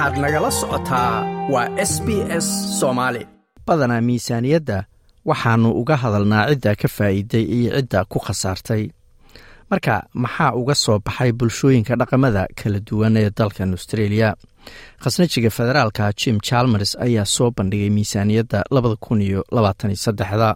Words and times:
waxaad 0.00 0.18
nagala 0.24 0.50
socotaa 0.60 1.14
waa 1.52 1.68
s 1.90 1.92
b 2.06 2.08
s 2.44 2.46
soomaali 2.80 3.22
badanaa 3.66 4.00
miisaaniyadda 4.08 4.78
waxaannu 5.30 5.70
uga 5.80 5.96
hadalnaa 6.02 6.44
cidda 6.50 6.72
ka 6.82 6.88
faa'iiday 6.96 7.44
iyo 7.58 7.70
cidda 7.76 8.04
ku 8.12 8.18
khasaartay. 8.26 8.82
Marka 9.70 9.94
maxaa 10.22 10.52
uga 10.60 10.74
soo 10.74 10.98
baxay 11.06 11.32
bulshooyinka 11.38 11.96
dhaqamada 12.00 12.42
kala 12.62 12.78
duwan 12.88 13.16
ee 13.16 13.30
dalkan 13.38 13.70
australia? 13.76 14.28
Khasnajiga 15.02 15.50
federaalka 15.58 16.12
jim 16.20 16.36
chalmers 16.48 16.96
ayaa 17.06 17.24
soo 17.36 17.50
bandhigay 17.56 17.90
miisaaniyadda 17.96 18.58
labada 18.74 18.96
kun 19.04 19.20
iyo 19.28 19.40
labaatan 19.56 19.90
iyo 19.90 20.00
saddexda 20.06 20.48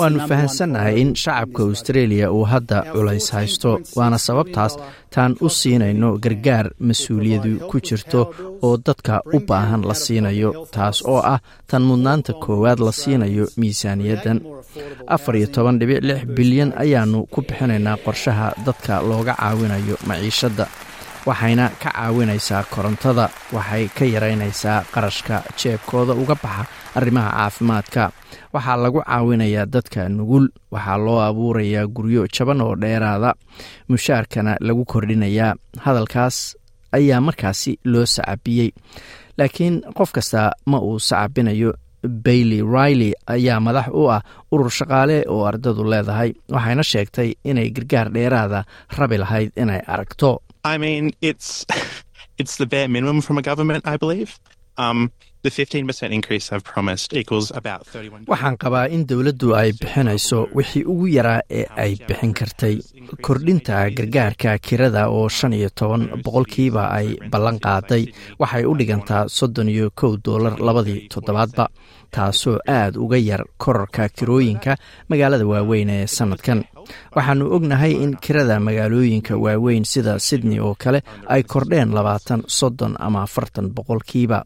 waannu 0.00 0.20
fahansannahay 0.30 0.94
in 1.02 1.10
shacabka 1.22 1.62
australia 1.70 2.26
uu 2.36 2.44
hadda 2.52 2.78
culays 2.92 3.26
haysto 3.36 3.70
waana 3.98 4.18
sababtaas 4.26 4.74
taan 5.14 5.32
u 5.46 5.48
siinayno 5.58 6.08
gargaar 6.24 6.66
mas'uuliyadu 6.88 7.52
ku 7.70 7.76
jirto 7.88 8.20
oo 8.66 8.74
dadka 8.86 9.14
u 9.36 9.38
baahan 9.48 9.82
la 9.90 9.94
siinayo 10.04 10.50
taas 10.76 10.98
oo 11.12 11.20
ah 11.34 11.38
tan 11.70 11.82
mudnaanta 11.90 12.32
koowaad 12.44 12.78
la 12.86 12.92
siinayo 13.00 13.44
miisaaniyaddan. 13.60 14.38
afar 15.14 15.34
iyo 15.38 15.46
toban 15.54 15.78
dhibic 15.80 16.00
lix 16.08 16.20
bilyan 16.36 16.70
ayaannu 16.82 17.18
ku 17.32 17.38
bixinaynaa 17.46 17.96
qorshaha 18.06 18.48
dadka 18.66 18.94
looga 19.10 19.34
caawinayo 19.40 19.94
maciishadda 20.08 20.64
waxayna 21.26 21.66
ka 21.82 21.90
caawinaysaa 21.90 22.62
korontada 22.74 23.28
waxay 23.56 23.84
ka 23.96 24.04
yaraynaysaa 24.14 24.84
qarashka 24.94 25.36
jeebkooda 25.60 26.12
uga 26.22 26.34
baxa 26.42 26.64
arrimaha 26.98 27.30
caafimaadka. 27.38 28.04
Waxaa 28.54 28.76
lagu 28.82 29.00
caawinayaa 29.02 29.66
dadka 29.74 30.08
nugul 30.08 30.46
waxaa 30.74 30.98
loo 31.04 31.20
abuurayaa 31.28 31.86
guryo 31.96 32.26
jaban 32.34 32.60
oo 32.60 32.74
dheeraada 32.82 33.30
mushaarkana 33.88 34.56
lagu 34.60 34.84
kordhinayaa. 34.84 35.54
Hadalkaas 35.84 36.56
ayaa 36.92 37.20
markaasi 37.20 37.78
loo 37.84 38.06
sacabiyey. 38.06 38.70
Laakiin 39.38 39.80
qof 39.96 40.12
kasta 40.12 40.52
ma 40.66 40.78
uu 40.80 40.98
sacabinayo. 40.98 41.72
Bailey 42.24 42.60
riley 42.60 43.12
ayaa 43.26 43.60
madax 43.64 43.88
u 43.88 44.02
ah 44.12 44.20
urur 44.52 44.68
shaqaale 44.70 45.24
oo 45.32 45.46
ardadu 45.48 45.84
leedahay 45.88 46.30
waxayna 46.52 46.82
sheegtay 46.84 47.32
inay 47.48 47.70
gargaar 47.72 48.12
dheeraada 48.12 48.60
rabi 48.98 49.16
lahayd 49.22 49.50
inay 49.56 49.80
aragto 49.88 50.43
I 50.64 50.78
mean, 50.78 51.12
it's 51.20 51.66
it's 52.40 52.56
the 52.56 52.66
bare 52.66 52.88
minimum 52.88 53.20
from 53.20 53.38
a 53.38 53.42
government, 53.42 53.86
I 53.86 53.96
believe. 53.96 54.38
Um, 54.76 55.12
the 55.42 55.50
15% 55.50 56.10
increase 56.10 56.50
I've 56.52 56.64
promised 56.64 57.12
equals 57.20 57.52
about 57.60 57.82
31. 57.86 58.24
waxaan 58.32 58.56
qabaa 58.62 58.88
in 58.96 59.02
dowladdu 59.10 59.48
ay 59.58 59.70
bixinayso 59.80 60.38
wixii 60.58 60.82
ugu 60.92 61.06
yaraa 61.16 61.40
ee 61.58 61.64
ay 61.84 61.92
bixin 62.08 62.32
kartay 62.38 62.74
kordhinta 63.26 63.76
gargaarka 63.98 64.52
kirada 64.66 65.02
oo 65.16 65.28
shan 65.38 65.52
iyo 65.58 65.68
toban 65.80 66.02
boqolkiiba 66.24 66.84
ay 66.98 67.08
ballan 67.34 67.58
qaaday 67.66 68.02
waxay 68.42 68.64
u 68.70 68.74
dhigantaa 68.80 69.22
soddon 69.38 69.68
iyo 69.74 69.90
kow 70.00 70.12
doolar 70.26 70.54
labadii 70.68 71.00
toddobaadba 71.14 71.64
taasoo 72.14 72.58
aad 72.78 72.94
uga 73.04 73.18
yar 73.28 73.42
korarka 73.62 74.08
kirooyinka 74.16 74.72
magaalada 75.10 75.46
waaweyn 75.52 75.90
ee 75.96 76.06
sannadkan 76.16 76.60
waxaannu 77.16 77.46
ognahay 77.56 77.92
in 78.04 78.12
kirada 78.24 78.56
magaalooyinka 78.66 79.34
waaweyn 79.44 79.84
sida 79.92 80.18
sydney 80.28 80.60
oo 80.66 80.74
kale 80.82 81.00
ay 81.34 81.42
kordheen 81.42 81.90
labaatan 81.96 82.40
soddon 82.58 82.94
ama 83.06 83.22
afartan 83.26 83.66
boqolkiiba. 83.76 84.38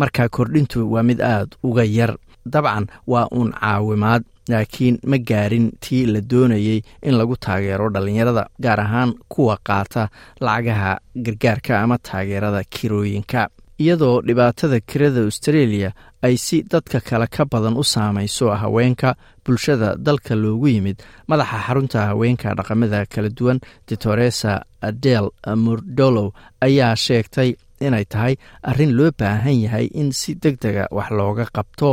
Marka 0.00 0.28
kordhintu 0.36 0.78
waa 0.92 1.02
mid 1.02 1.20
aad 1.20 1.48
uga 1.68 1.84
yar 1.98 2.12
dabcan 2.52 2.86
waa 3.12 3.26
uun 3.36 3.50
caawimaad 3.60 4.22
laakiin 4.50 4.96
ma 5.10 5.18
gaarin 5.30 5.66
tii 5.84 6.06
la 6.12 6.20
doonayey 6.30 6.78
in 7.02 7.14
lagu 7.18 7.36
taageero 7.46 7.86
dhallinyarada 7.94 8.44
gaar 8.64 8.80
ahaan 8.80 9.10
kuwa 9.32 9.56
qaata 9.68 10.08
lacagaha 10.40 10.92
gargaarka 11.24 11.72
ama 11.82 11.96
taageerada 12.08 12.62
kirooyinka 12.74 13.48
iyadoo 13.82 14.20
dhibaatada 14.26 14.78
kirada 14.90 15.20
australia 15.28 15.90
ay 16.26 16.36
si 16.36 16.56
dadka 16.72 17.00
kale 17.08 17.26
ka 17.34 17.44
badan 17.52 17.76
u 17.82 17.84
saamayso 17.92 18.46
haweenka 18.62 19.14
bulshada 19.44 19.88
dalka 20.06 20.34
loogu 20.42 20.68
yimid. 20.68 20.98
Madaxa 21.28 21.58
xarunta 21.66 21.98
haweenka 22.08 22.54
dhaqamada 22.58 23.06
kala 23.12 23.28
duwan 23.38 23.58
ditoresa 23.88 24.52
adel 24.88 25.26
murdolow 25.64 26.28
ayaa 26.66 26.94
sheegtay 27.06 27.50
inay 27.86 28.04
tahay 28.04 28.34
arrin 28.70 28.92
loo 28.98 29.10
baahan 29.20 29.56
yahay 29.64 29.86
in 30.00 30.12
si 30.12 30.34
deg 30.34 30.56
dega 30.64 30.84
wax 30.96 31.10
looga 31.18 31.46
qabto. 31.56 31.90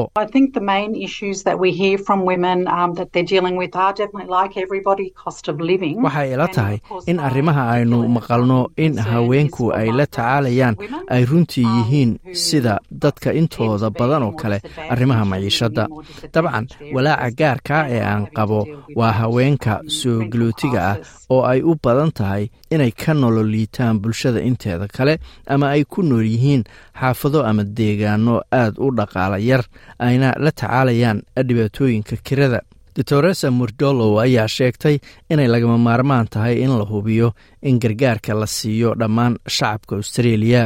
Waxay 4.97 6.33
ila 6.33 6.47
tahay 6.47 6.77
in 7.07 7.19
arrimaha 7.19 7.63
aynu 7.77 7.97
maqalno 8.17 8.67
in 8.77 8.97
haweenku 8.97 9.71
ay 9.73 9.89
la 9.91 10.05
tacaalayaan 10.05 10.75
ay 11.09 11.25
runtii 11.25 11.65
yihiin 11.65 12.11
sida 12.33 12.79
dadka 12.91 13.31
intooda 13.33 13.89
badan 13.89 14.23
oo 14.23 14.31
kale 14.41 14.57
arrimaha 14.89 15.25
maciishadda. 15.25 15.87
dabcan 16.33 16.65
walaaca 16.93 17.31
gaarka 17.39 17.77
ee 17.89 18.01
aan 18.01 18.25
qabo 18.37 18.59
waa 18.95 19.11
haweenka 19.19 19.81
soo 19.87 20.25
galootiga 20.31 20.81
ah 20.91 20.97
oo 21.29 21.41
ay 21.51 21.61
u 21.61 21.75
badan 21.83 22.11
tahay 22.11 22.49
inay 22.71 22.91
ka 22.91 23.13
nololiitaan 23.13 23.99
bulshada 24.01 24.41
inteeda 24.41 24.87
kale 24.87 25.19
ama 25.47 25.71
ay 25.77 25.83
ku 25.93 26.01
nool 26.09 26.25
yihiin 26.33 26.63
xaafado 26.99 27.39
ama 27.49 27.63
deegaano 27.79 28.41
aad 28.61 28.75
u 28.85 28.91
dhaqaala 28.99 29.37
yar 29.49 29.63
ayna 30.07 30.33
la 30.43 30.51
tacaalayaan 30.51 31.21
dhibaatooyinka 31.47 32.15
kirada. 32.27 32.61
Dotoresa 32.97 33.51
murdolow 33.53 34.13
ayaa 34.25 34.47
sheegtay 34.49 34.95
inay 35.29 35.47
lagama 35.53 35.77
maarmaan 35.87 36.27
tahay 36.33 36.55
in 36.65 36.71
la 36.79 36.85
hubiyo 36.91 37.27
in 37.61 37.77
gargaarka 37.83 38.33
la 38.33 38.47
siiyo 38.57 38.95
dhammaan 39.01 39.35
shacabka 39.57 39.95
australia 40.01 40.61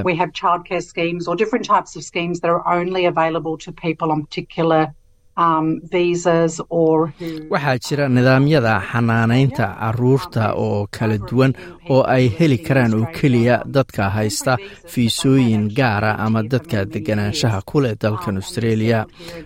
waxaa 7.54 7.78
jira 7.86 8.06
nidaamyada 8.16 8.74
xanaanaynta 8.92 9.66
carruurta 9.82 10.44
oo 10.66 10.88
kala 10.98 11.18
duwan 11.30 11.54
oo 11.94 12.04
ay 12.16 12.26
heli 12.40 12.58
karaan 12.68 12.94
oo 12.98 13.06
keliya 13.18 13.56
dadka 13.76 14.10
haysta 14.16 14.58
fiisooyin 14.92 15.64
gaara 15.78 16.12
ama 16.26 16.44
dadka 16.52 16.86
deganaanshaha 16.94 17.60
ku 17.70 17.78
leh 17.84 17.96
dalkan 18.02 18.36
australia. 18.42 19.00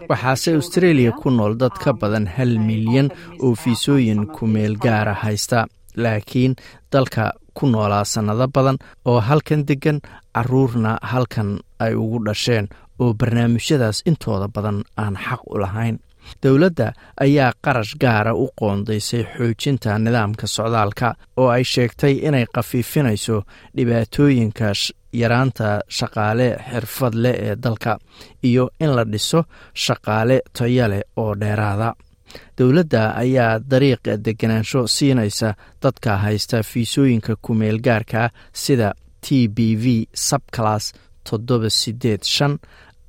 waxaase 0.09 0.50
australia 0.59 1.11
ku 1.11 1.29
nool 1.29 1.53
dad 1.61 1.75
ka 1.83 1.94
badan 2.01 2.27
hal 2.35 2.51
milyan 2.67 3.07
oo 3.44 3.56
fiisooyin 3.62 4.27
kumeel 4.35 4.75
gaara 4.85 5.13
haysta. 5.23 5.67
Laakiin 6.03 6.53
dalka 6.91 7.23
ku 7.57 7.66
noolaa 7.72 8.03
sannado 8.13 8.47
badan 8.56 8.77
oo 9.09 9.19
halkan 9.27 9.62
degan 9.67 10.00
caruurna 10.35 10.91
halkan 11.12 11.50
ay 11.83 11.94
ugu 12.03 12.19
dhasheen 12.25 12.66
oo 13.00 13.13
barnaamijyadaas 13.19 14.01
intooda 14.09 14.47
badan 14.56 14.83
aan 14.97 15.16
xaq 15.25 15.41
u 15.53 15.57
lahayn. 15.61 15.97
Dowladda 16.44 16.88
ayaa 17.22 17.51
qarash 17.66 17.94
gaara 18.01 18.33
u 18.33 18.45
qoondaysay 18.59 19.23
xoojinta 19.38 20.00
nidaamka 20.00 20.47
socdaalka 20.47 21.07
oo 21.38 21.50
ay 21.56 21.63
sheegtay 21.63 22.13
inay 22.28 22.45
khafiifinayso 22.56 23.38
dhibaatooyinka 23.78 24.67
yaraanta 25.22 25.67
shaqaale 25.97 26.47
xirfad 26.72 27.13
leh 27.23 27.35
ee 27.47 27.56
dalka 27.63 27.94
iyo 28.44 28.69
in 28.79 28.91
la 28.95 29.03
dhiso 29.12 29.39
shaqaale 29.85 30.38
tayo 30.57 30.88
leh 30.91 31.01
oo 31.17 31.35
dheeraada. 31.41 31.89
Dowladda 32.57 33.01
ayaa 33.23 33.59
dariiq 33.72 34.03
deganaansho 34.25 34.88
siinaysa 34.88 35.50
dadka 35.83 36.17
haysta 36.17 36.63
fiisooyinka 36.63 37.33
kumeel 37.41 37.77
gaarka 37.85 38.29
sida 38.53 38.89
t 39.22 39.47
b 39.56 39.57
v 39.83 39.85
subclass 40.27 40.85
toddoba 41.29 41.69
sideed 41.69 42.22
shan 42.23 42.53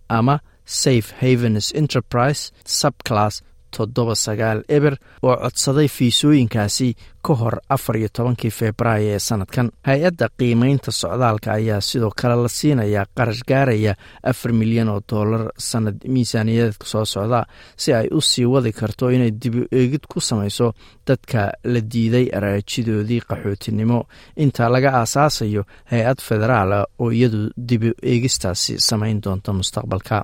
ama 0.08 0.40
safe 0.64 1.14
havens 1.20 1.72
enterprise 1.74 2.50
subclass 2.64 3.42
toddoba 3.76 4.14
sagaal 4.16 4.62
eber 4.68 4.94
oo 5.22 5.36
codsaday 5.42 5.88
fiisooyinkaasi 5.96 6.88
ka 7.26 7.34
hor 7.40 7.56
afar 7.74 7.96
iyo 7.96 8.08
tobankii 8.16 8.50
februaayo 8.50 9.08
ee 9.14 9.18
sanadkan. 9.28 9.70
Hay'adda 9.88 10.28
qiimeynta 10.38 10.90
socdaalka 11.00 11.52
ayaa 11.58 11.80
sidoo 11.80 12.10
kale 12.20 12.36
la 12.42 12.48
siinayaa 12.58 13.06
qarash 13.16 13.42
gaaraya 13.48 13.94
afar 14.30 14.52
milyan 14.60 14.88
oo 14.94 15.00
dollar 15.12 15.42
sanad 15.68 15.96
miisaaniyadeedka 16.14 16.86
soo 16.92 17.04
socda 17.04 17.40
si 17.76 17.92
ay 17.94 18.06
u 18.12 18.20
sii 18.20 18.46
wadi 18.52 18.72
karto 18.72 19.10
inay 19.10 19.30
dibu 19.42 19.62
eegid 19.72 20.04
ku 20.12 20.20
samayso 20.20 20.72
dadka 21.06 21.40
la 21.64 21.80
diiday 21.92 22.26
araajidoodii 22.36 23.20
qaxootinimo. 23.28 23.98
Inta 24.36 24.68
laga 24.72 24.90
aasaasayo 25.00 25.62
hay'ad 25.90 26.18
federaala 26.28 26.78
oo 26.98 27.10
iyadu 27.10 27.50
dibu 27.68 27.90
eegistaasi 28.02 28.78
samayn 28.88 29.20
doonta 29.24 29.52
mustaqbalka. 29.52 30.22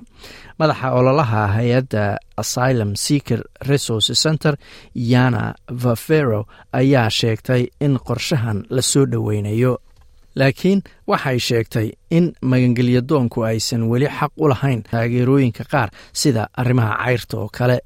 Madaxa 0.59 0.91
ololaha 0.99 1.47
hay'adda 1.57 2.03
asylum 2.37 2.91
seeker 2.95 3.41
resource 3.69 4.13
center 4.23 4.53
yana 4.95 5.53
vafero 5.83 6.45
ayaa 6.79 6.92
sheegtay 7.19 7.63
in 7.85 7.93
qorshahan 8.07 8.59
la 8.75 8.81
soo 8.81 9.05
dhoweynayo 9.11 9.73
laakiin 10.39 10.79
waxay 11.07 11.39
sheegtay 11.47 11.87
in 12.17 12.25
magangelyadoonku 12.51 13.39
aysan 13.49 13.83
weli 13.91 14.07
xaq 14.19 14.31
u 14.43 14.47
lahayn 14.51 14.81
taageerooyinka 14.91 15.63
qaar 15.73 15.89
sida 16.21 16.43
arrimaha 16.61 16.93
cayrta 17.03 17.35
oo 17.41 17.49
kale. 17.57 17.77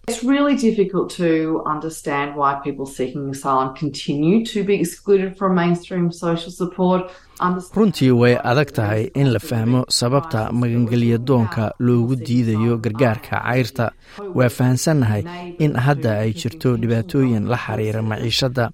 Runtii 7.76 8.12
way 8.12 8.36
adag 8.44 8.72
tahay 8.74 9.10
in 9.16 9.28
la 9.34 9.40
fahmo 9.40 9.86
sababta 9.90 10.52
magangelyadoonka 10.52 11.72
loogu 11.80 12.16
diidayo 12.16 12.78
gargaarka 12.78 13.42
cayrta. 13.46 13.92
Waa 14.36 14.50
fahansannahay 14.50 15.24
in 15.60 15.74
hadda 15.76 16.20
ay 16.24 16.34
jirto 16.34 16.76
dhibaatooyin 16.82 17.46
la 17.48 17.58
xiriira 17.58 18.02
maciishadda. 18.02 18.70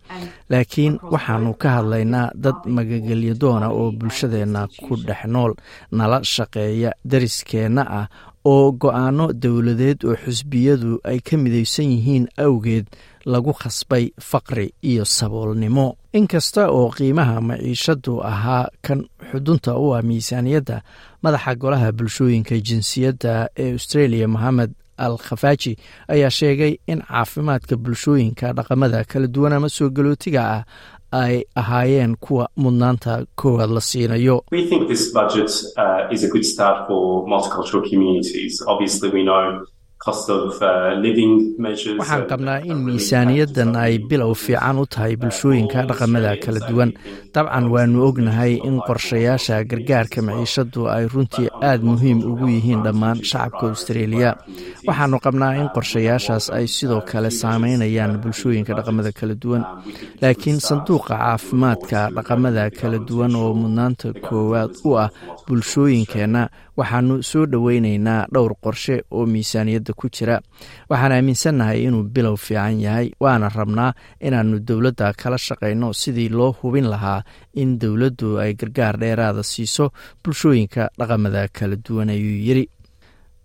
Laakiin 0.50 0.96
waxaanu 1.12 1.54
ka 1.60 1.70
hadlaynaa 1.78 2.32
dad 2.36 2.64
magangelyadoona 2.66 3.68
oo 3.70 3.92
bulshadeenna 3.92 4.68
ku 4.88 4.96
dhex 4.96 5.26
nool 5.28 5.43
nala 5.98 6.18
shaqeeya 6.34 6.92
dariskeenna 7.12 7.84
ah 8.00 8.08
oo 8.46 8.72
go'aanno 8.82 9.26
dowladeed 9.44 10.00
oo 10.10 10.16
xusbiyadu 10.26 10.92
ay 11.10 11.20
ka 11.28 11.38
midaysan 11.44 11.88
yihiin 11.94 12.26
awgeed 12.46 12.86
lagu 13.26 13.54
khasbay 13.62 14.06
faqri 14.30 14.68
iyo 14.90 15.06
saboolnimo. 15.06 15.88
Inkasta 16.20 16.68
oo 16.78 16.90
qiimaha 16.98 17.36
maciishadu 17.48 18.20
ahaa 18.32 18.68
kan 18.86 19.00
xudunta 19.32 19.72
u 19.80 19.96
ah 19.96 20.02
miisaaniyadda 20.08 20.78
madaxa 21.24 21.56
golaha 21.62 21.92
bulshooyinka 21.98 22.56
jinsiyadda 22.68 23.34
ee 23.64 23.72
australia 23.78 24.28
mohamed 24.28 24.72
al 24.98 25.16
khafaaji 25.18 25.74
ayaa 26.14 26.30
sheegay 26.40 26.74
in 26.92 27.00
caafimaadka 27.02 27.76
bulshooyinka 27.84 28.54
dhaqamada 28.58 29.00
kala 29.12 29.28
duwan 29.28 29.54
ama 29.58 29.70
soo 29.70 29.90
galootiga 29.90 30.42
ah 30.56 30.64
ay 31.22 31.36
ahaayeen 31.62 32.14
kuwa 32.26 32.46
mudnaanta 32.64 33.14
koowaad 33.40 33.72
la 33.76 33.82
siinayo. 33.90 34.36
Waxaan 40.94 42.26
qabnaa 42.32 42.60
in 42.72 42.78
miisaaniyaddan 42.86 43.72
ay 43.84 43.94
bilow 44.10 44.34
fiican 44.44 44.78
u 44.82 44.86
tahay 44.86 45.16
bulshooyinka 45.22 45.80
dhaqamada 45.90 46.32
kala 46.44 46.60
duwan. 46.70 46.92
dabcan 47.34 47.66
waanu 47.74 48.04
ognahay 48.08 48.54
in 48.68 48.76
qorshayaasha 48.88 49.64
gargaarka 49.70 50.20
maciishadu 50.28 50.82
ay 50.96 51.04
runtii 51.14 51.48
aad 51.70 51.82
muhiim 51.90 52.20
ugu 52.32 52.48
yihiin 52.56 52.82
dhammaan 52.86 53.18
shacabka 53.30 53.64
austareeliya 53.72 54.30
waxaanu 54.88 55.18
qabnaa 55.26 55.54
in 55.62 55.68
qorshayaashaas 55.76 56.46
ay 56.58 56.66
sidoo 56.76 57.02
kale 57.12 57.30
saameynayaan 57.42 58.14
bulshooyinka 58.24 58.72
dhaqamada 58.78 59.12
kala 59.20 59.36
duwan. 59.44 59.64
Laakiin 60.22 60.60
sanduuqa 60.68 61.16
caafimaadka 61.22 62.00
dhaqamada 62.16 62.64
kala 62.80 62.98
duwan 63.08 63.34
oo 63.42 63.52
mudnaanta 63.62 64.08
koowaad 64.26 64.72
u 64.90 64.92
ah 65.04 65.10
bulshooyinkeenna 65.48 66.44
waxaanu 66.80 67.16
soo 67.30 67.46
dhoweyneynaa 67.52 68.22
dhowr 68.34 68.54
qorshe 68.64 68.96
oo 69.16 69.26
miisaaniyadda 69.34 69.94
ku 70.00 70.06
jira. 70.16 70.36
Waxaan 70.90 71.12
aaminsannahay 71.18 71.80
inuu 71.88 72.04
bilow 72.14 72.36
fiican 72.46 72.82
yahay 72.86 73.08
waana 73.24 73.50
rabnaa 73.50 73.94
inaannu 74.28 74.58
dowladda 74.68 75.14
kala 75.22 75.38
shaqayno 75.48 75.94
sidii 76.02 76.30
loo 76.30 76.52
hubin 76.60 76.88
lahaa 76.94 77.22
in 77.62 77.78
dowladdu 77.82 78.40
ay 78.44 78.52
gargaar 78.60 78.96
dheeraada 79.02 79.44
siiso 79.44 79.86
bulshooyinka 80.24 80.90
dhaqamada 81.00 81.48
kala 81.58 81.76
duwan 81.86 82.10
ayuu 82.10 82.38
yidhi. 82.48 82.66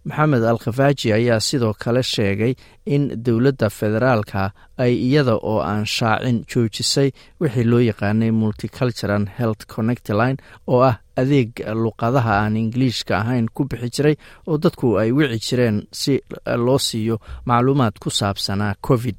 Maxamed 0.08 0.44
al 0.44 0.58
khafaaji 0.64 1.12
ayaa 1.12 1.40
sidoo 1.40 1.74
kale 1.82 2.02
sheegay 2.02 2.54
in 2.86 3.02
dowladda 3.24 3.68
federaalka 3.78 4.52
ay 4.78 4.92
iyada 5.06 5.34
oo 5.36 5.58
aan 5.60 5.84
shaacin 5.96 6.38
joojisay 6.50 7.10
wixii 7.40 7.64
loo 7.70 7.80
yaqaanay 7.90 8.30
multicultural 8.30 9.26
health 9.38 9.66
connectline 9.74 10.36
oo 10.66 10.80
ah 10.90 10.96
adeeg 11.20 11.50
luqadaha 11.82 12.32
aan 12.44 12.56
ingiliishka 12.56 13.18
ahayn 13.20 13.46
ku 13.54 13.64
bixi 13.68 13.90
jiray 13.96 14.16
oo 14.48 14.56
dadku 14.64 14.96
ay 15.02 15.12
wici 15.12 15.38
jireen 15.48 15.76
si 15.92 16.14
loo 16.66 16.78
siiyo 16.78 17.16
macluumaad 17.44 17.98
ku 18.02 18.08
saabsanaa 18.20 18.74
covid 18.88 19.16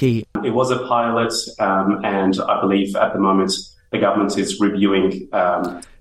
kii 0.00 0.24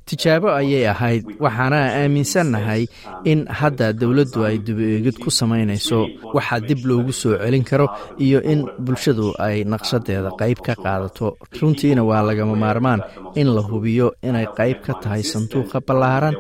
tijaabo 0.10 0.50
ayay 0.60 0.86
ahayd 0.94 1.24
waxaana 1.46 1.80
aaminsannahay 2.00 2.84
in 3.32 3.40
hadda 3.60 3.88
dowladdu 4.02 4.40
ay 4.50 4.58
duba-eegid 4.68 5.18
ku 5.24 5.30
samaynayso 5.40 6.00
waxa 6.38 6.60
dib 6.68 6.86
loogu 6.90 7.14
soo 7.22 7.34
celin 7.42 7.64
karo 7.70 7.88
iyo 8.26 8.40
in 8.52 8.62
bulshadu 8.86 9.34
ay 9.48 9.64
naqshadeeda 9.72 10.32
qayb 10.42 10.60
ka 10.68 10.74
qaadato. 10.84 11.28
Runtiina 11.60 12.04
waa 12.10 12.22
lagama 12.28 12.56
maarmaan 12.56 13.02
in 13.36 13.48
la 13.56 13.62
hubiyo 13.70 14.08
inay 14.28 14.46
qayb 14.58 14.78
ka 14.86 14.94
tahay 15.02 15.24
sanduuqa 15.32 15.82
ballaaran 15.88 16.36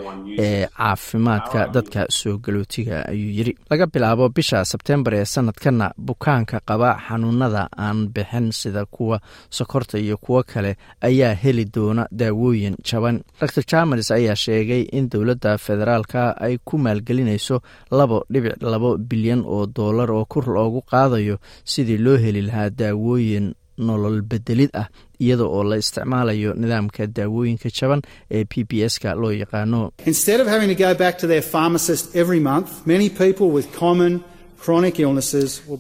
ee 0.45 0.67
caafimaadka 0.77 1.59
dadka 1.75 2.05
soo 2.09 2.37
galootiga 2.37 2.97
ayuu 3.11 3.31
yidhi. 3.37 3.53
Laga 3.71 3.85
bilaabo 3.93 4.29
bisha 4.29 4.65
sebtembar 4.71 5.13
ee 5.19 5.25
sanadkanna 5.25 5.87
bukaanka 6.07 6.57
qaba 6.69 6.89
xanuunada 7.07 7.63
aan 7.85 8.07
bixin 8.15 8.51
sida 8.51 8.85
kuwa 8.85 9.17
sokorta 9.49 9.97
iyo 9.99 10.17
kuwo 10.17 10.43
kale 10.43 10.71
ayaa 11.01 11.33
heli 11.43 11.65
doona 11.75 12.03
daawooyin 12.11 12.75
jaban 12.87 13.23
dr 13.55 13.63
jamers 13.71 14.11
ayaa 14.11 14.35
sheegay 14.35 14.81
in 14.97 15.09
dowladda 15.09 15.57
federaalka 15.57 16.21
ay 16.45 16.57
ku 16.67 16.77
maalgelinayso 16.77 17.57
labo 17.91 18.17
dhibic 18.33 18.55
labo 18.73 18.97
bilyan 18.97 19.41
oo 19.45 19.65
dollar 19.65 20.11
oo 20.11 20.25
kur 20.25 20.45
loogu 20.55 20.81
qaadayo 20.91 21.35
sidii 21.73 21.97
loo 22.05 22.17
heli 22.17 22.41
lahaa 22.41 22.69
daawooyin 22.69 23.47
nolol 23.87 24.21
bedelid 24.21 24.71
ah 24.81 24.87
iyada 25.19 25.43
oo 25.55 25.63
la 25.69 25.75
isticmaalayo 25.83 26.51
nidaamka 26.61 27.07
daawooyinka 27.17 27.69
jaban 27.79 28.01
ee 28.31 28.43
b 28.51 28.63
b 28.69 28.83
s 28.91 28.99
ka 29.03 29.15
loo 29.21 29.31
yaqaano 29.41 29.81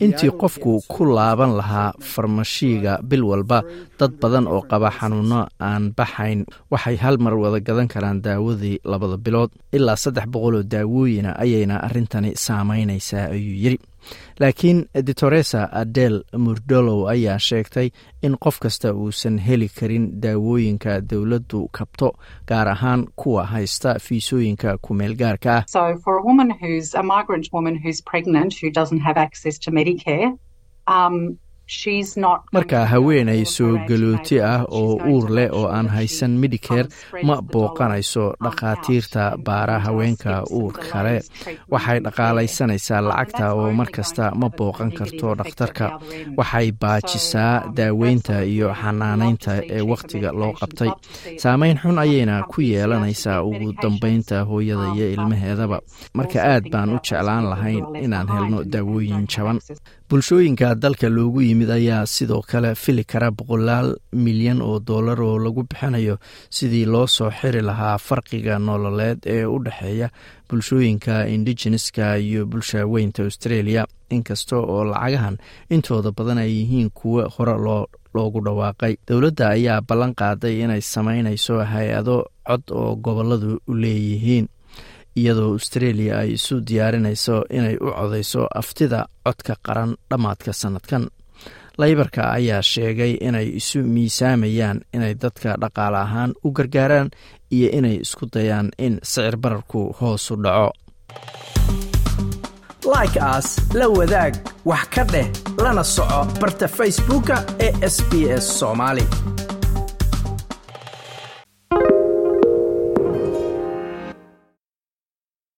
intii 0.05 0.31
qofku 0.41 0.71
ku 0.93 1.01
laaban 1.17 1.51
lahaa 1.59 1.93
farmashiiga 2.13 2.99
bil 3.09 3.23
walba 3.23 3.59
dad 3.99 4.11
badan 4.21 4.45
oo 4.47 4.61
qaba 4.71 4.89
xanuuno 4.97 5.39
aan 5.69 5.83
baxayn 5.97 6.45
waxay 6.71 6.95
hal 7.03 7.17
mar 7.23 7.33
wada 7.43 7.59
gadan 7.67 7.87
karaan 7.93 8.21
daawadii 8.25 8.79
labada 8.91 9.17
bilood. 9.17 9.49
Ilaa 9.75 9.95
saddex 10.03 10.25
boqol 10.33 10.55
oo 10.59 10.63
daawooyina 10.73 11.31
ayayna 11.43 11.75
arrintani 11.87 12.31
saameynaysaa 12.45 13.25
ayuu 13.35 13.55
yidhi 13.63 13.79
laakiin 14.39 14.85
editoresa 14.93 15.69
adel 15.71 16.23
murdolow 16.37 17.07
ayaa 17.09 17.39
sheegtay 17.39 17.89
in 18.23 18.37
qof 18.45 18.59
kasta 18.59 18.93
uusan 18.93 19.37
heli 19.47 19.69
karin 19.79 20.05
daawooyinka 20.21 21.01
dowladdu 21.11 21.67
kabto 21.77 22.11
gaar 22.47 22.67
ahaan 22.67 23.07
kuwa 23.15 23.45
haysta 23.45 23.95
fiisooyinka 23.99 24.77
kumeel 24.81 25.15
gaarka 25.15 25.55
ah 25.57 25.63
marka 32.53 32.85
haweenay 32.85 33.45
soo 33.45 33.77
galooti 33.89 34.37
ah 34.41 34.61
oo 34.69 34.99
uur 35.11 35.29
leh 35.35 35.49
oo 35.51 35.65
aan 35.67 35.87
haysan 35.89 36.31
medicare 36.41 36.85
ma 37.25 37.41
booqanayso 37.41 38.25
dhakhaatiirta 38.43 39.23
baara 39.45 39.79
haweenka 39.79 40.43
uur 40.59 40.73
kale. 40.73 41.21
waxay 41.71 41.99
dhaqaalaysanaysaa 42.05 43.01
lacagta 43.07 43.53
oo 43.53 43.71
mar 43.73 43.89
kasta 43.95 44.31
ma 44.35 44.49
booqan 44.57 44.91
karto 44.97 45.35
dhakhtarka. 45.39 45.85
waxay 46.37 46.71
baajisaa 46.81 47.53
daaweynta 47.77 48.41
iyo 48.53 48.69
xanaanaynta 48.81 49.51
ee 49.75 49.81
wakhtiga 49.91 50.29
loo 50.39 50.53
qabtay. 50.59 50.89
Saameyn 51.41 51.77
xun 51.81 51.97
ayayna 51.99 52.43
ku 52.51 52.61
yeelanaysaa 52.61 53.41
ugu 53.49 53.73
dambeynta 53.81 54.45
hooyada 54.49 54.93
iyo 54.95 55.07
ilmaheedaba. 55.15 55.77
marka 56.13 56.39
aad 56.51 56.69
baan 56.71 56.89
u 56.95 56.97
jeclaan 57.07 57.45
lahayn 57.51 57.85
inaan 58.05 58.27
helno 58.33 58.57
daawooyin 58.73 59.25
jaban. 59.33 59.59
bulshooyinka 60.09 60.75
dalka 60.81 61.09
loogu 61.09 61.41
yimid 61.55 61.69
ayaa 61.71 62.05
sidoo 62.05 62.41
kale 62.41 62.75
fili 62.75 63.03
kara 63.03 63.31
boqolaal 63.31 63.95
milyan 64.11 64.59
oo 64.61 64.79
dollar 64.79 65.21
oo 65.21 65.39
lagu 65.39 65.63
bixinayo 65.63 66.17
sidii 66.49 66.85
loo 66.85 67.07
soo 67.07 67.31
xiri 67.31 67.61
lahaa 67.61 67.97
farqiga 67.97 68.59
nololeed 68.59 69.19
ee 69.25 69.45
u 69.45 69.57
dhexeeya 69.63 70.09
bulshooyinka 70.49 71.25
indigeneska 71.27 72.17
iyo 72.17 72.45
bulshaweynta 72.45 73.23
australia. 73.23 73.85
Inkasta 74.09 74.55
oo 74.57 74.83
lacagahan 74.85 75.37
intooda 75.69 76.11
badan 76.11 76.37
ay 76.37 76.51
yihiin 76.59 76.89
kuwo 76.93 77.29
hore 77.37 77.55
loo 77.65 77.87
loogu 78.13 78.39
dhawaaqay. 78.45 78.93
Dowladda 79.07 79.49
ayaa 79.49 79.81
ballan 79.81 80.13
qaaday 80.15 80.61
inay 80.63 80.81
sameynayso 80.81 81.55
hay'ado 81.71 82.17
cod 82.47 82.63
oo 82.71 82.95
goboladu 82.95 83.59
leeyihiin 83.67 84.45
iyadoo 85.15 85.51
australia 85.55 86.19
ay 86.19 86.29
isu 86.37 86.55
diyaarinayso 86.67 87.35
inay 87.49 87.75
u 87.81 87.87
codeyso 87.97 88.41
aftida 88.61 89.07
codka 89.25 89.55
qaran 89.65 89.95
dhammaadka 90.09 90.53
sanadkan 90.53 91.03
laybarka 91.81 92.21
ayaa 92.37 92.61
sheegay 92.61 93.13
inay 93.27 93.47
isu 93.59 93.79
miisaamayaan 93.93 94.79
inay 94.95 95.13
dadka 95.23 95.55
dhaqaale 95.61 95.97
ahaan 96.05 96.31
u 96.45 96.51
gargaaraan 96.57 97.09
iyo 97.55 97.69
inay 97.77 97.95
isku 98.05 98.25
dayaan 98.33 98.67
in 98.85 98.99
sicir 99.03 99.35
bararku 99.37 99.81
hoos 99.99 100.31
u 100.31 100.35
dhaco. 100.43 100.71
Like 102.95 103.17
aas 103.21 103.47
la 103.73 103.87
wadaag 103.97 104.33
wax 104.65 104.85
ka 104.93 105.03
dheh 105.13 105.27
lana 105.63 105.83
soco 105.83 106.21
barta 106.41 106.67
facebooka 106.77 107.35
ee 107.65 107.71
sb 107.95 108.11
s 108.43 108.47